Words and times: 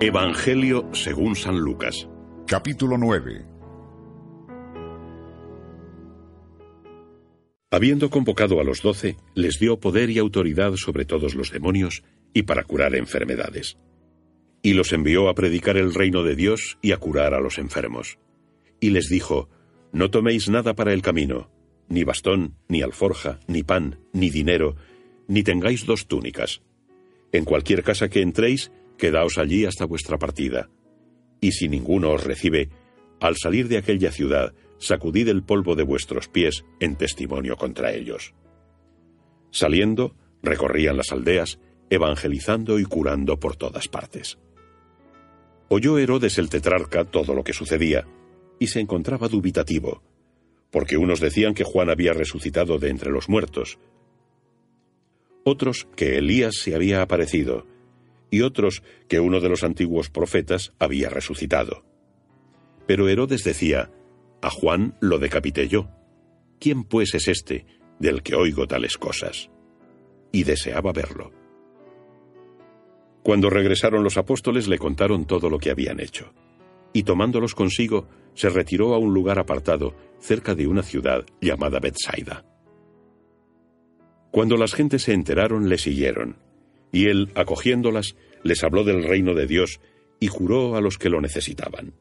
Evangelio 0.00 0.88
según 0.92 1.34
San 1.34 1.58
Lucas. 1.58 2.08
Capítulo 2.46 2.96
9. 2.98 3.44
Habiendo 7.72 8.08
convocado 8.08 8.60
a 8.60 8.64
los 8.64 8.80
doce, 8.80 9.16
les 9.34 9.58
dio 9.58 9.80
poder 9.80 10.10
y 10.10 10.18
autoridad 10.18 10.76
sobre 10.76 11.04
todos 11.04 11.34
los 11.34 11.50
demonios 11.50 12.04
y 12.32 12.42
para 12.42 12.62
curar 12.62 12.94
enfermedades. 12.94 13.76
Y 14.62 14.74
los 14.74 14.92
envió 14.92 15.28
a 15.28 15.34
predicar 15.34 15.76
el 15.76 15.92
reino 15.92 16.22
de 16.22 16.36
Dios 16.36 16.78
y 16.80 16.92
a 16.92 16.98
curar 16.98 17.34
a 17.34 17.40
los 17.40 17.58
enfermos. 17.58 18.20
Y 18.78 18.90
les 18.90 19.08
dijo, 19.08 19.48
No 19.90 20.12
toméis 20.12 20.48
nada 20.48 20.76
para 20.76 20.92
el 20.92 21.02
camino, 21.02 21.50
ni 21.88 22.04
bastón, 22.04 22.54
ni 22.68 22.82
alforja, 22.82 23.40
ni 23.48 23.64
pan, 23.64 23.98
ni 24.12 24.30
dinero, 24.30 24.76
ni 25.26 25.42
tengáis 25.42 25.86
dos 25.86 26.06
túnicas. 26.06 26.62
En 27.32 27.44
cualquier 27.44 27.82
casa 27.82 28.08
que 28.08 28.22
entréis, 28.22 28.70
quedaos 28.98 29.38
allí 29.38 29.64
hasta 29.64 29.86
vuestra 29.86 30.18
partida. 30.18 30.68
Y 31.40 31.52
si 31.52 31.68
ninguno 31.68 32.10
os 32.10 32.24
recibe, 32.24 32.68
al 33.20 33.36
salir 33.36 33.68
de 33.68 33.78
aquella 33.78 34.12
ciudad, 34.12 34.52
sacudid 34.78 35.28
el 35.28 35.42
polvo 35.42 35.74
de 35.74 35.84
vuestros 35.84 36.28
pies 36.28 36.64
en 36.80 36.96
testimonio 36.96 37.56
contra 37.56 37.92
ellos. 37.92 38.34
Saliendo, 39.50 40.14
recorrían 40.42 40.96
las 40.96 41.12
aldeas, 41.12 41.58
evangelizando 41.90 42.78
y 42.78 42.84
curando 42.84 43.40
por 43.40 43.56
todas 43.56 43.88
partes. 43.88 44.38
Oyó 45.68 45.98
Herodes 45.98 46.38
el 46.38 46.50
tetrarca 46.50 47.04
todo 47.04 47.34
lo 47.34 47.44
que 47.44 47.52
sucedía, 47.52 48.06
y 48.58 48.66
se 48.66 48.80
encontraba 48.80 49.28
dubitativo, 49.28 50.02
porque 50.70 50.96
unos 50.96 51.20
decían 51.20 51.54
que 51.54 51.64
Juan 51.64 51.90
había 51.90 52.12
resucitado 52.12 52.78
de 52.78 52.90
entre 52.90 53.10
los 53.10 53.28
muertos, 53.28 53.78
otros 55.44 55.88
que 55.96 56.18
Elías 56.18 56.56
se 56.56 56.74
había 56.74 57.00
aparecido, 57.00 57.66
y 58.30 58.42
otros 58.42 58.82
que 59.08 59.20
uno 59.20 59.40
de 59.40 59.48
los 59.48 59.64
antiguos 59.64 60.10
profetas 60.10 60.72
había 60.78 61.08
resucitado. 61.08 61.84
Pero 62.86 63.08
Herodes 63.08 63.44
decía, 63.44 63.90
A 64.42 64.50
Juan 64.50 64.96
lo 65.00 65.18
decapité 65.18 65.68
yo. 65.68 65.88
¿Quién 66.60 66.84
pues 66.84 67.14
es 67.14 67.28
este 67.28 67.66
del 67.98 68.22
que 68.22 68.34
oigo 68.34 68.66
tales 68.66 68.96
cosas? 68.96 69.50
Y 70.32 70.44
deseaba 70.44 70.92
verlo. 70.92 71.32
Cuando 73.22 73.50
regresaron 73.50 74.04
los 74.04 74.16
apóstoles 74.16 74.68
le 74.68 74.78
contaron 74.78 75.26
todo 75.26 75.50
lo 75.50 75.58
que 75.58 75.70
habían 75.70 76.00
hecho, 76.00 76.32
y 76.92 77.02
tomándolos 77.02 77.54
consigo, 77.54 78.08
se 78.34 78.48
retiró 78.48 78.94
a 78.94 78.98
un 78.98 79.12
lugar 79.12 79.38
apartado, 79.38 79.94
cerca 80.18 80.54
de 80.54 80.66
una 80.66 80.82
ciudad 80.82 81.26
llamada 81.40 81.80
Bethsaida. 81.80 82.44
Cuando 84.30 84.56
las 84.56 84.74
gentes 84.74 85.02
se 85.02 85.12
enteraron, 85.12 85.68
le 85.68 85.78
siguieron, 85.78 86.36
y 86.92 87.06
él, 87.06 87.30
acogiéndolas, 87.34 88.16
les 88.42 88.62
habló 88.64 88.84
del 88.84 89.04
reino 89.04 89.34
de 89.34 89.46
Dios 89.46 89.80
y 90.20 90.28
curó 90.28 90.76
a 90.76 90.80
los 90.80 90.98
que 90.98 91.10
lo 91.10 91.20
necesitaban. 91.20 91.94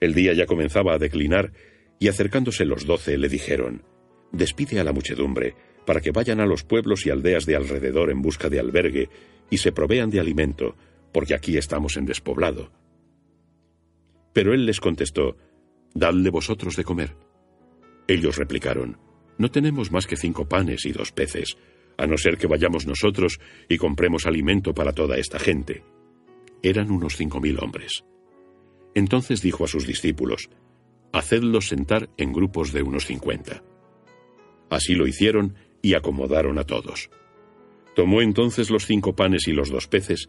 El 0.00 0.14
día 0.14 0.32
ya 0.32 0.46
comenzaba 0.46 0.94
a 0.94 0.98
declinar, 0.98 1.52
y 1.98 2.08
acercándose 2.08 2.64
los 2.64 2.86
doce 2.86 3.16
le 3.16 3.28
dijeron, 3.28 3.84
Despide 4.32 4.80
a 4.80 4.84
la 4.84 4.92
muchedumbre, 4.92 5.54
para 5.86 6.00
que 6.00 6.10
vayan 6.10 6.40
a 6.40 6.46
los 6.46 6.64
pueblos 6.64 7.06
y 7.06 7.10
aldeas 7.10 7.46
de 7.46 7.56
alrededor 7.56 8.10
en 8.10 8.22
busca 8.22 8.48
de 8.48 8.58
albergue, 8.58 9.08
y 9.50 9.58
se 9.58 9.72
provean 9.72 10.10
de 10.10 10.20
alimento, 10.20 10.74
porque 11.12 11.34
aquí 11.34 11.56
estamos 11.56 11.96
en 11.96 12.06
despoblado. 12.06 12.72
Pero 14.32 14.54
él 14.54 14.66
les 14.66 14.80
contestó, 14.80 15.36
Dadle 15.94 16.30
vosotros 16.30 16.74
de 16.76 16.84
comer. 16.84 17.14
Ellos 18.08 18.36
replicaron, 18.36 18.98
No 19.38 19.50
tenemos 19.50 19.92
más 19.92 20.06
que 20.06 20.16
cinco 20.16 20.48
panes 20.48 20.86
y 20.86 20.92
dos 20.92 21.12
peces, 21.12 21.56
a 22.02 22.06
no 22.08 22.18
ser 22.18 22.36
que 22.36 22.48
vayamos 22.48 22.84
nosotros 22.84 23.38
y 23.68 23.78
compremos 23.78 24.26
alimento 24.26 24.74
para 24.74 24.92
toda 24.92 25.18
esta 25.18 25.38
gente. 25.38 25.84
Eran 26.60 26.90
unos 26.90 27.16
cinco 27.16 27.40
mil 27.40 27.60
hombres. 27.60 28.02
Entonces 28.92 29.40
dijo 29.40 29.64
a 29.64 29.68
sus 29.68 29.86
discípulos, 29.86 30.50
Hacedlos 31.12 31.68
sentar 31.68 32.10
en 32.16 32.32
grupos 32.32 32.72
de 32.72 32.82
unos 32.82 33.06
cincuenta. 33.06 33.62
Así 34.68 34.96
lo 34.96 35.06
hicieron 35.06 35.54
y 35.80 35.94
acomodaron 35.94 36.58
a 36.58 36.64
todos. 36.64 37.08
Tomó 37.94 38.20
entonces 38.20 38.68
los 38.68 38.86
cinco 38.86 39.14
panes 39.14 39.46
y 39.46 39.52
los 39.52 39.70
dos 39.70 39.86
peces, 39.86 40.28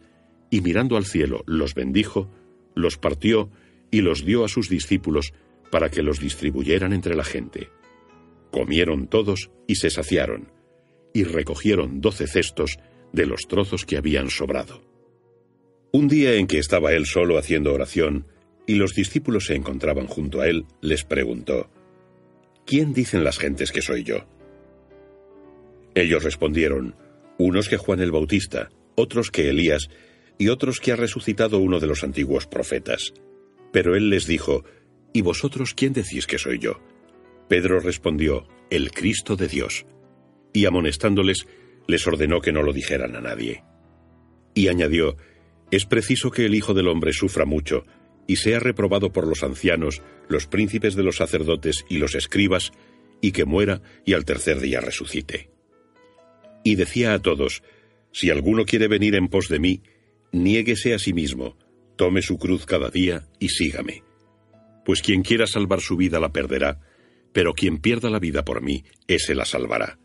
y 0.50 0.60
mirando 0.60 0.96
al 0.96 1.06
cielo 1.06 1.42
los 1.46 1.74
bendijo, 1.74 2.30
los 2.76 2.98
partió 2.98 3.50
y 3.90 4.00
los 4.02 4.24
dio 4.24 4.44
a 4.44 4.48
sus 4.48 4.68
discípulos 4.68 5.32
para 5.72 5.88
que 5.88 6.02
los 6.02 6.20
distribuyeran 6.20 6.92
entre 6.92 7.16
la 7.16 7.24
gente. 7.24 7.68
Comieron 8.52 9.08
todos 9.08 9.50
y 9.66 9.74
se 9.76 9.90
saciaron 9.90 10.53
y 11.14 11.22
recogieron 11.24 12.02
doce 12.02 12.26
cestos 12.26 12.76
de 13.12 13.24
los 13.24 13.46
trozos 13.48 13.86
que 13.86 13.96
habían 13.96 14.28
sobrado. 14.28 14.82
Un 15.92 16.08
día 16.08 16.34
en 16.34 16.48
que 16.48 16.58
estaba 16.58 16.92
él 16.92 17.06
solo 17.06 17.38
haciendo 17.38 17.72
oración, 17.72 18.26
y 18.66 18.74
los 18.74 18.94
discípulos 18.94 19.46
se 19.46 19.54
encontraban 19.54 20.08
junto 20.08 20.40
a 20.40 20.48
él, 20.48 20.66
les 20.82 21.04
preguntó, 21.04 21.70
¿Quién 22.66 22.92
dicen 22.92 23.22
las 23.22 23.38
gentes 23.38 23.70
que 23.70 23.80
soy 23.80 24.02
yo? 24.02 24.26
Ellos 25.94 26.24
respondieron, 26.24 26.96
unos 27.38 27.68
que 27.68 27.76
Juan 27.76 28.00
el 28.00 28.10
Bautista, 28.10 28.70
otros 28.96 29.30
que 29.30 29.48
Elías, 29.48 29.88
y 30.36 30.48
otros 30.48 30.80
que 30.80 30.90
ha 30.90 30.96
resucitado 30.96 31.60
uno 31.60 31.78
de 31.78 31.86
los 31.86 32.02
antiguos 32.02 32.46
profetas. 32.48 33.12
Pero 33.72 33.94
él 33.94 34.10
les 34.10 34.26
dijo, 34.26 34.64
¿Y 35.12 35.22
vosotros 35.22 35.74
quién 35.74 35.92
decís 35.92 36.26
que 36.26 36.38
soy 36.38 36.58
yo? 36.58 36.80
Pedro 37.48 37.78
respondió, 37.78 38.48
el 38.70 38.90
Cristo 38.90 39.36
de 39.36 39.46
Dios 39.46 39.86
y 40.54 40.64
amonestándoles, 40.64 41.46
les 41.86 42.06
ordenó 42.06 42.40
que 42.40 42.52
no 42.52 42.62
lo 42.62 42.72
dijeran 42.72 43.16
a 43.16 43.20
nadie. 43.20 43.62
Y 44.54 44.68
añadió, 44.68 45.16
Es 45.70 45.84
preciso 45.84 46.30
que 46.30 46.46
el 46.46 46.54
Hijo 46.54 46.72
del 46.72 46.88
Hombre 46.88 47.12
sufra 47.12 47.44
mucho, 47.44 47.84
y 48.26 48.36
sea 48.36 48.60
reprobado 48.60 49.12
por 49.12 49.26
los 49.26 49.42
ancianos, 49.42 50.00
los 50.28 50.46
príncipes 50.46 50.94
de 50.94 51.02
los 51.02 51.16
sacerdotes 51.16 51.84
y 51.90 51.98
los 51.98 52.14
escribas, 52.14 52.72
y 53.20 53.32
que 53.32 53.44
muera 53.44 53.82
y 54.06 54.14
al 54.14 54.24
tercer 54.24 54.60
día 54.60 54.80
resucite. 54.80 55.50
Y 56.62 56.76
decía 56.76 57.12
a 57.12 57.18
todos, 57.20 57.62
Si 58.12 58.30
alguno 58.30 58.64
quiere 58.64 58.88
venir 58.88 59.16
en 59.16 59.28
pos 59.28 59.48
de 59.48 59.58
mí, 59.58 59.82
niéguese 60.32 60.94
a 60.94 60.98
sí 60.98 61.12
mismo, 61.12 61.58
tome 61.96 62.22
su 62.22 62.38
cruz 62.38 62.64
cada 62.64 62.90
día 62.90 63.26
y 63.40 63.48
sígame. 63.48 64.04
Pues 64.84 65.02
quien 65.02 65.22
quiera 65.22 65.46
salvar 65.46 65.80
su 65.80 65.96
vida 65.96 66.20
la 66.20 66.32
perderá, 66.32 66.80
pero 67.32 67.54
quien 67.54 67.78
pierda 67.78 68.08
la 68.08 68.20
vida 68.20 68.44
por 68.44 68.62
mí, 68.62 68.84
ese 69.08 69.34
la 69.34 69.44
salvará 69.44 69.98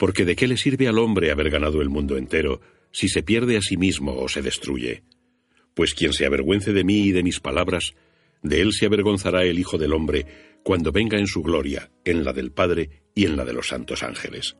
porque 0.00 0.24
¿de 0.24 0.34
qué 0.34 0.48
le 0.48 0.56
sirve 0.56 0.88
al 0.88 0.96
hombre 0.96 1.30
haber 1.30 1.50
ganado 1.50 1.82
el 1.82 1.90
mundo 1.90 2.16
entero 2.16 2.62
si 2.90 3.10
se 3.10 3.22
pierde 3.22 3.58
a 3.58 3.60
sí 3.60 3.76
mismo 3.76 4.16
o 4.16 4.30
se 4.30 4.40
destruye? 4.40 5.02
Pues 5.74 5.92
quien 5.92 6.14
se 6.14 6.24
avergüence 6.24 6.72
de 6.72 6.84
mí 6.84 7.02
y 7.02 7.12
de 7.12 7.22
mis 7.22 7.38
palabras, 7.38 7.92
de 8.42 8.62
él 8.62 8.72
se 8.72 8.86
avergonzará 8.86 9.44
el 9.44 9.58
Hijo 9.58 9.76
del 9.76 9.92
Hombre 9.92 10.24
cuando 10.62 10.90
venga 10.90 11.18
en 11.18 11.26
su 11.26 11.42
gloria, 11.42 11.90
en 12.06 12.24
la 12.24 12.32
del 12.32 12.50
Padre 12.50 13.02
y 13.14 13.26
en 13.26 13.36
la 13.36 13.44
de 13.44 13.52
los 13.52 13.68
santos 13.68 14.02
ángeles. 14.02 14.56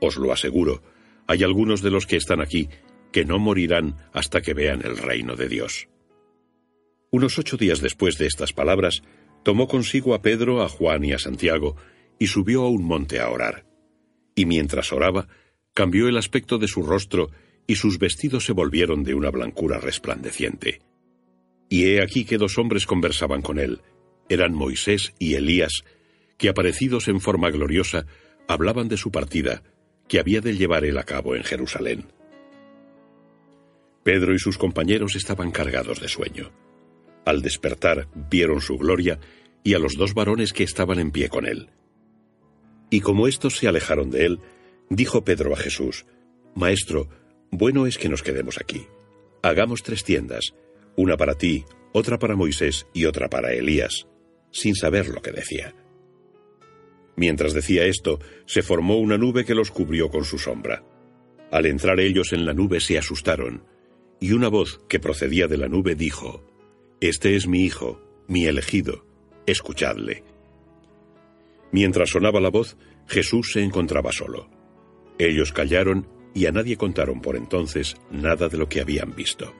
Os 0.00 0.16
lo 0.16 0.32
aseguro, 0.32 0.82
hay 1.28 1.44
algunos 1.44 1.80
de 1.80 1.92
los 1.92 2.04
que 2.04 2.16
están 2.16 2.40
aquí 2.40 2.68
que 3.12 3.24
no 3.24 3.38
morirán 3.38 3.94
hasta 4.12 4.42
que 4.42 4.54
vean 4.54 4.82
el 4.84 4.96
reino 4.96 5.36
de 5.36 5.48
Dios. 5.48 5.86
Unos 7.12 7.38
ocho 7.38 7.56
días 7.56 7.80
después 7.80 8.18
de 8.18 8.26
estas 8.26 8.52
palabras, 8.52 9.04
tomó 9.44 9.68
consigo 9.68 10.14
a 10.14 10.20
Pedro, 10.20 10.62
a 10.62 10.68
Juan 10.68 11.04
y 11.04 11.12
a 11.12 11.20
Santiago, 11.20 11.76
y 12.18 12.26
subió 12.26 12.62
a 12.62 12.70
un 12.70 12.82
monte 12.82 13.20
a 13.20 13.30
orar 13.30 13.72
y 14.34 14.46
mientras 14.46 14.92
oraba, 14.92 15.28
cambió 15.72 16.08
el 16.08 16.16
aspecto 16.16 16.58
de 16.58 16.68
su 16.68 16.82
rostro 16.82 17.30
y 17.66 17.76
sus 17.76 17.98
vestidos 17.98 18.44
se 18.44 18.52
volvieron 18.52 19.04
de 19.04 19.14
una 19.14 19.30
blancura 19.30 19.78
resplandeciente. 19.78 20.80
Y 21.68 21.86
he 21.86 22.02
aquí 22.02 22.24
que 22.24 22.38
dos 22.38 22.58
hombres 22.58 22.86
conversaban 22.86 23.42
con 23.42 23.58
él, 23.58 23.80
eran 24.28 24.54
Moisés 24.54 25.14
y 25.18 25.34
Elías, 25.34 25.84
que 26.36 26.48
aparecidos 26.48 27.08
en 27.08 27.20
forma 27.20 27.50
gloriosa, 27.50 28.06
hablaban 28.48 28.88
de 28.88 28.96
su 28.96 29.10
partida, 29.10 29.62
que 30.08 30.18
había 30.18 30.40
de 30.40 30.56
llevar 30.56 30.84
él 30.84 30.98
a 30.98 31.04
cabo 31.04 31.34
en 31.34 31.44
Jerusalén. 31.44 32.06
Pedro 34.02 34.34
y 34.34 34.38
sus 34.38 34.58
compañeros 34.58 35.16
estaban 35.16 35.50
cargados 35.50 36.00
de 36.00 36.08
sueño. 36.08 36.52
Al 37.24 37.40
despertar 37.40 38.08
vieron 38.30 38.60
su 38.60 38.76
gloria 38.76 39.18
y 39.62 39.72
a 39.72 39.78
los 39.78 39.96
dos 39.96 40.12
varones 40.12 40.52
que 40.52 40.62
estaban 40.62 40.98
en 40.98 41.10
pie 41.10 41.30
con 41.30 41.46
él. 41.46 41.70
Y 42.90 43.00
como 43.00 43.26
éstos 43.26 43.56
se 43.56 43.68
alejaron 43.68 44.10
de 44.10 44.26
él, 44.26 44.40
dijo 44.88 45.24
Pedro 45.24 45.52
a 45.52 45.56
Jesús, 45.56 46.06
Maestro, 46.54 47.08
bueno 47.50 47.86
es 47.86 47.98
que 47.98 48.08
nos 48.08 48.22
quedemos 48.22 48.58
aquí. 48.58 48.86
Hagamos 49.42 49.82
tres 49.82 50.04
tiendas, 50.04 50.54
una 50.96 51.16
para 51.16 51.34
ti, 51.34 51.64
otra 51.92 52.18
para 52.18 52.36
Moisés 52.36 52.86
y 52.92 53.04
otra 53.04 53.28
para 53.28 53.52
Elías, 53.52 54.06
sin 54.50 54.74
saber 54.74 55.08
lo 55.08 55.22
que 55.22 55.32
decía. 55.32 55.74
Mientras 57.16 57.52
decía 57.52 57.84
esto, 57.84 58.18
se 58.46 58.62
formó 58.62 58.98
una 58.98 59.18
nube 59.18 59.44
que 59.44 59.54
los 59.54 59.70
cubrió 59.70 60.08
con 60.08 60.24
su 60.24 60.38
sombra. 60.38 60.82
Al 61.50 61.66
entrar 61.66 62.00
ellos 62.00 62.32
en 62.32 62.44
la 62.44 62.52
nube 62.52 62.80
se 62.80 62.98
asustaron, 62.98 63.64
y 64.20 64.32
una 64.32 64.48
voz 64.48 64.80
que 64.88 65.00
procedía 65.00 65.46
de 65.46 65.58
la 65.58 65.68
nube 65.68 65.94
dijo, 65.94 66.42
Este 67.00 67.36
es 67.36 67.46
mi 67.46 67.64
Hijo, 67.64 68.00
mi 68.26 68.46
elegido, 68.46 69.06
escuchadle. 69.46 70.24
Mientras 71.72 72.10
sonaba 72.10 72.40
la 72.40 72.50
voz, 72.50 72.76
Jesús 73.06 73.52
se 73.52 73.62
encontraba 73.62 74.12
solo. 74.12 74.48
Ellos 75.18 75.52
callaron 75.52 76.06
y 76.34 76.46
a 76.46 76.52
nadie 76.52 76.76
contaron 76.76 77.20
por 77.20 77.36
entonces 77.36 77.96
nada 78.10 78.48
de 78.48 78.58
lo 78.58 78.68
que 78.68 78.80
habían 78.80 79.14
visto. 79.14 79.52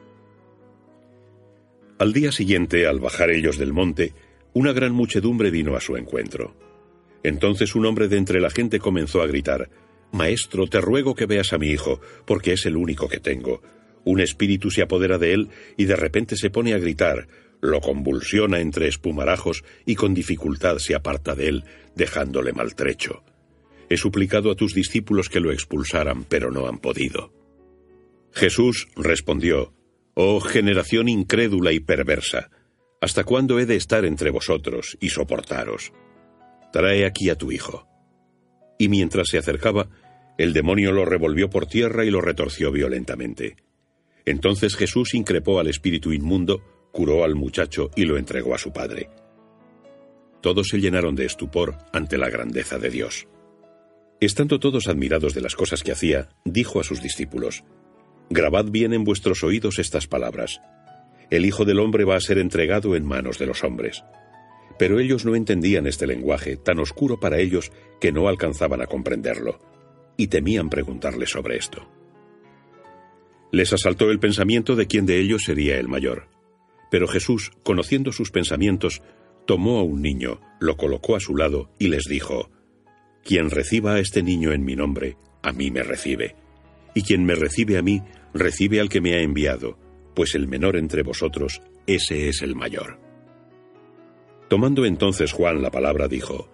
Al 1.98 2.12
día 2.12 2.32
siguiente, 2.32 2.86
al 2.86 2.98
bajar 2.98 3.30
ellos 3.30 3.56
del 3.56 3.72
monte, 3.72 4.12
una 4.52 4.72
gran 4.72 4.92
muchedumbre 4.92 5.50
vino 5.50 5.76
a 5.76 5.80
su 5.80 5.96
encuentro. 5.96 6.56
Entonces 7.22 7.74
un 7.74 7.86
hombre 7.86 8.08
de 8.08 8.18
entre 8.18 8.40
la 8.40 8.50
gente 8.50 8.78
comenzó 8.78 9.22
a 9.22 9.26
gritar, 9.26 9.70
Maestro, 10.12 10.66
te 10.66 10.80
ruego 10.80 11.14
que 11.14 11.26
veas 11.26 11.52
a 11.52 11.58
mi 11.58 11.68
hijo, 11.68 12.00
porque 12.24 12.52
es 12.52 12.66
el 12.66 12.76
único 12.76 13.08
que 13.08 13.18
tengo. 13.18 13.62
Un 14.04 14.20
espíritu 14.20 14.70
se 14.70 14.82
apodera 14.82 15.18
de 15.18 15.32
él 15.32 15.48
y 15.76 15.86
de 15.86 15.96
repente 15.96 16.36
se 16.36 16.50
pone 16.50 16.74
a 16.74 16.78
gritar, 16.78 17.26
lo 17.64 17.80
convulsiona 17.80 18.60
entre 18.60 18.88
espumarajos 18.88 19.64
y 19.86 19.94
con 19.94 20.12
dificultad 20.12 20.76
se 20.78 20.94
aparta 20.94 21.34
de 21.34 21.48
él, 21.48 21.64
dejándole 21.94 22.52
maltrecho. 22.52 23.24
He 23.88 23.96
suplicado 23.96 24.50
a 24.50 24.54
tus 24.54 24.74
discípulos 24.74 25.28
que 25.30 25.40
lo 25.40 25.50
expulsaran, 25.50 26.24
pero 26.24 26.50
no 26.50 26.66
han 26.66 26.78
podido. 26.78 27.32
Jesús 28.32 28.88
respondió, 28.96 29.72
Oh 30.14 30.40
generación 30.40 31.08
incrédula 31.08 31.72
y 31.72 31.80
perversa, 31.80 32.50
¿hasta 33.00 33.24
cuándo 33.24 33.58
he 33.58 33.66
de 33.66 33.76
estar 33.76 34.04
entre 34.04 34.30
vosotros 34.30 34.98
y 35.00 35.08
soportaros? 35.08 35.92
Trae 36.72 37.06
aquí 37.06 37.30
a 37.30 37.36
tu 37.36 37.50
hijo. 37.50 37.86
Y 38.78 38.88
mientras 38.88 39.28
se 39.28 39.38
acercaba, 39.38 39.88
el 40.36 40.52
demonio 40.52 40.92
lo 40.92 41.04
revolvió 41.04 41.48
por 41.48 41.66
tierra 41.66 42.04
y 42.04 42.10
lo 42.10 42.20
retorció 42.20 42.72
violentamente. 42.72 43.56
Entonces 44.26 44.76
Jesús 44.76 45.14
increpó 45.14 45.60
al 45.60 45.68
espíritu 45.68 46.12
inmundo, 46.12 46.62
curó 46.94 47.24
al 47.24 47.34
muchacho 47.34 47.90
y 47.96 48.04
lo 48.04 48.16
entregó 48.16 48.54
a 48.54 48.58
su 48.58 48.72
padre. 48.72 49.10
Todos 50.40 50.68
se 50.68 50.78
llenaron 50.78 51.16
de 51.16 51.26
estupor 51.26 51.76
ante 51.92 52.16
la 52.16 52.30
grandeza 52.30 52.78
de 52.78 52.88
Dios. 52.88 53.26
Estando 54.20 54.60
todos 54.60 54.86
admirados 54.86 55.34
de 55.34 55.40
las 55.40 55.56
cosas 55.56 55.82
que 55.82 55.90
hacía, 55.90 56.28
dijo 56.44 56.80
a 56.80 56.84
sus 56.84 57.02
discípulos, 57.02 57.64
Grabad 58.30 58.66
bien 58.66 58.92
en 58.94 59.02
vuestros 59.02 59.42
oídos 59.42 59.80
estas 59.80 60.06
palabras. 60.06 60.60
El 61.30 61.44
Hijo 61.44 61.64
del 61.64 61.80
Hombre 61.80 62.04
va 62.04 62.14
a 62.14 62.20
ser 62.20 62.38
entregado 62.38 62.94
en 62.94 63.04
manos 63.04 63.38
de 63.38 63.46
los 63.46 63.64
hombres. 63.64 64.04
Pero 64.78 65.00
ellos 65.00 65.24
no 65.24 65.34
entendían 65.34 65.88
este 65.88 66.06
lenguaje, 66.06 66.56
tan 66.56 66.78
oscuro 66.78 67.18
para 67.18 67.38
ellos 67.40 67.72
que 68.00 68.12
no 68.12 68.28
alcanzaban 68.28 68.80
a 68.80 68.86
comprenderlo, 68.86 69.58
y 70.16 70.28
temían 70.28 70.70
preguntarle 70.70 71.26
sobre 71.26 71.56
esto. 71.56 71.88
Les 73.50 73.72
asaltó 73.72 74.10
el 74.10 74.20
pensamiento 74.20 74.76
de 74.76 74.86
quién 74.86 75.06
de 75.06 75.18
ellos 75.20 75.42
sería 75.44 75.78
el 75.78 75.88
mayor. 75.88 76.33
Pero 76.94 77.08
Jesús, 77.08 77.50
conociendo 77.64 78.12
sus 78.12 78.30
pensamientos, 78.30 79.02
tomó 79.46 79.80
a 79.80 79.82
un 79.82 80.00
niño, 80.00 80.40
lo 80.60 80.76
colocó 80.76 81.16
a 81.16 81.20
su 81.20 81.34
lado 81.34 81.68
y 81.76 81.88
les 81.88 82.04
dijo, 82.04 82.50
Quien 83.24 83.50
reciba 83.50 83.94
a 83.94 83.98
este 83.98 84.22
niño 84.22 84.52
en 84.52 84.64
mi 84.64 84.76
nombre, 84.76 85.16
a 85.42 85.50
mí 85.50 85.72
me 85.72 85.82
recibe 85.82 86.36
y 86.94 87.02
quien 87.02 87.24
me 87.24 87.34
recibe 87.34 87.78
a 87.78 87.82
mí, 87.82 88.00
recibe 88.32 88.78
al 88.78 88.88
que 88.88 89.00
me 89.00 89.14
ha 89.14 89.22
enviado, 89.22 89.76
pues 90.14 90.36
el 90.36 90.46
menor 90.46 90.76
entre 90.76 91.02
vosotros, 91.02 91.62
ese 91.88 92.28
es 92.28 92.42
el 92.42 92.54
mayor. 92.54 93.00
Tomando 94.48 94.84
entonces 94.84 95.32
Juan 95.32 95.62
la 95.62 95.72
palabra, 95.72 96.06
dijo, 96.06 96.48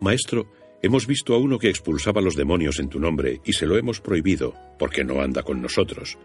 Maestro, 0.00 0.50
hemos 0.80 1.06
visto 1.06 1.34
a 1.34 1.38
uno 1.38 1.58
que 1.58 1.68
expulsaba 1.68 2.22
los 2.22 2.34
demonios 2.34 2.78
en 2.78 2.88
tu 2.88 2.98
nombre, 2.98 3.42
y 3.44 3.52
se 3.52 3.66
lo 3.66 3.76
hemos 3.76 4.00
prohibido, 4.00 4.54
porque 4.78 5.04
no 5.04 5.20
anda 5.20 5.42
con 5.42 5.60
nosotros. 5.60 6.16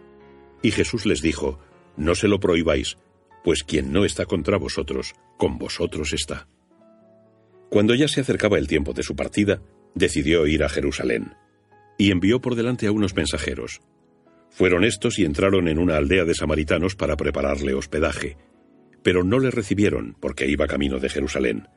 Y 0.62 0.72
Jesús 0.72 1.06
les 1.06 1.22
dijo, 1.22 1.60
No 1.98 2.16
se 2.16 2.30
lo 2.30 2.40
prohibáis, 2.40 2.96
pues 3.44 3.64
quien 3.64 3.92
no 3.92 4.06
está 4.06 4.26
contra 4.26 4.58
vosotros, 4.58 5.14
con 5.38 5.58
vosotros 5.58 6.14
está. 6.14 6.48
Cuando 7.70 7.96
ya 7.96 8.08
se 8.08 8.22
acercaba 8.22 8.58
el 8.58 8.68
tiempo 8.68 8.94
de 8.94 9.04
su 9.04 9.16
partida, 9.16 9.62
decidió 9.94 10.48
ir 10.48 10.64
a 10.64 10.70
Jerusalén 10.70 11.34
y 11.98 12.12
envió 12.12 12.40
por 12.40 12.56
delante 12.56 12.88
a 12.88 12.92
unos 12.92 13.16
mensajeros. 13.16 13.82
Fueron 14.50 14.84
estos 14.84 15.20
y 15.20 15.26
entraron 15.26 15.68
en 15.68 15.80
una 15.80 15.98
aldea 15.98 16.24
de 16.24 16.34
samaritanos 16.34 16.96
para 16.96 17.18
prepararle 17.18 17.74
hospedaje, 17.74 18.38
pero 19.04 19.24
no 19.24 19.40
le 19.40 19.52
recibieron 19.52 20.16
porque 20.20 20.48
iba 20.48 20.68
camino 20.68 21.00
de 21.00 21.10
Jerusalén. 21.10 21.68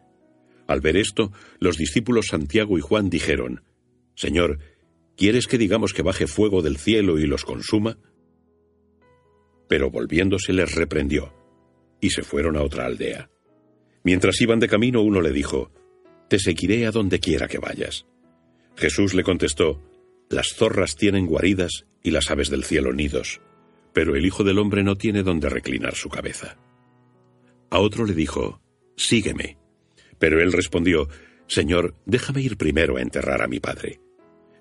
Al 0.67 0.81
ver 0.81 0.97
esto, 0.97 1.33
los 1.59 1.77
discípulos 1.77 2.27
Santiago 2.29 2.79
y 2.79 2.81
Juan 2.81 3.11
dijeron, 3.11 3.65
Señor, 4.15 4.59
¿quieres 5.17 5.47
que 5.47 5.59
digamos 5.59 5.93
que 5.93 6.03
baje 6.03 6.27
fuego 6.27 6.63
del 6.63 6.77
cielo 6.77 7.19
y 7.19 7.27
los 7.27 7.45
consuma? 7.45 7.99
Pero 9.69 9.91
volviéndose 9.91 10.53
les 10.53 10.75
reprendió, 10.75 11.35
y 12.01 12.11
se 12.11 12.23
fueron 12.23 12.57
a 12.57 12.63
otra 12.63 12.87
aldea. 12.87 13.31
Mientras 14.03 14.41
iban 14.41 14.61
de 14.61 14.69
camino, 14.69 15.03
uno 15.03 15.21
le 15.21 15.33
dijo, 15.33 15.71
Te 16.29 16.39
seguiré 16.39 16.87
a 16.87 16.91
donde 16.91 17.21
quiera 17.21 17.49
que 17.49 17.59
vayas. 17.59 18.07
Jesús 18.77 19.15
le 19.15 19.23
contestó, 19.23 19.83
las 20.31 20.55
zorras 20.55 20.97
tienen 20.97 21.27
guaridas 21.27 21.87
y 22.03 22.13
las 22.13 22.31
aves 22.31 22.51
del 22.51 22.65
cielo 22.65 22.93
nidos, 22.93 23.41
pero 23.93 24.17
el 24.17 24.25
Hijo 24.25 24.45
del 24.45 24.59
Hombre 24.59 24.83
no 24.83 24.97
tiene 24.97 25.23
donde 25.23 25.49
reclinar 25.49 25.95
su 25.95 26.09
cabeza. 26.09 26.57
A 27.71 27.79
otro 27.79 28.05
le 28.05 28.15
dijo, 28.15 28.61
Sígueme. 28.97 29.59
Pero 30.19 30.41
él 30.41 30.53
respondió, 30.53 31.09
Señor, 31.47 31.97
déjame 32.07 32.43
ir 32.43 32.57
primero 32.57 32.97
a 32.97 33.03
enterrar 33.03 33.43
a 33.43 33.49
mi 33.49 33.59
padre. 33.59 34.01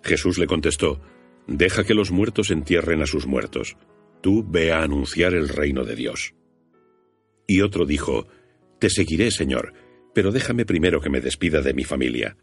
Jesús 0.03 0.37
le 0.37 0.47
contestó, 0.47 1.01
Deja 1.47 1.83
que 1.83 1.93
los 1.93 2.11
muertos 2.11 2.51
entierren 2.51 3.01
a 3.01 3.07
sus 3.07 3.25
muertos. 3.25 3.75
Tú 4.21 4.45
ve 4.47 4.71
a 4.71 4.83
anunciar 4.83 5.33
el 5.33 5.49
reino 5.49 5.83
de 5.83 5.95
Dios. 5.95 6.33
Y 7.49 7.61
otro 7.61 7.87
dijo, 7.87 8.27
Te 8.77 8.91
seguiré, 8.91 9.31
Señor, 9.31 9.73
pero 10.13 10.31
déjame 10.31 10.67
primero 10.67 11.01
que 11.01 11.09
me 11.09 11.19
despida 11.19 11.61
de 11.61 11.73
mi 11.73 11.83
familia. 11.83 12.37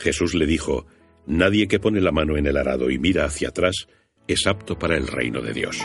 Jesús 0.00 0.34
le 0.34 0.46
dijo, 0.46 0.84
Nadie 1.26 1.68
que 1.68 1.78
pone 1.78 2.00
la 2.00 2.10
mano 2.10 2.36
en 2.36 2.48
el 2.48 2.56
arado 2.56 2.90
y 2.90 2.98
mira 2.98 3.24
hacia 3.24 3.50
atrás 3.50 3.86
es 4.26 4.48
apto 4.48 4.76
para 4.76 4.96
el 4.96 5.06
reino 5.06 5.40
de 5.42 5.52
Dios. 5.52 5.78